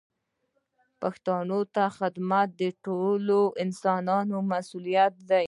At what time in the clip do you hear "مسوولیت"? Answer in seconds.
4.51-5.13